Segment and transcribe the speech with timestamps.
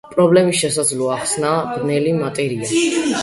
[0.13, 2.73] პრობლემის შესაძლო ახსნაა ბნელი მატერია.